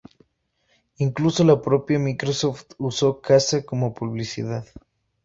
[0.97, 4.65] Incluso la propia Microsoft uso Kazaa como publicidad.